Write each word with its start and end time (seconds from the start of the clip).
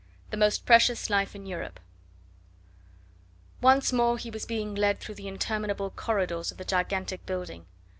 THE 0.31 0.35
MOST 0.37 0.65
PRECIOUS 0.65 1.11
LIFE 1.11 1.35
IN 1.35 1.45
EUROPE 1.45 1.79
Once 3.61 3.93
more 3.93 4.17
he 4.17 4.31
was 4.31 4.47
being 4.47 4.73
led 4.73 4.99
through 4.99 5.13
the 5.13 5.27
interminable 5.27 5.91
corridors 5.91 6.51
of 6.51 6.57
the 6.57 6.65
gigantic 6.65 7.23
building. 7.27 7.67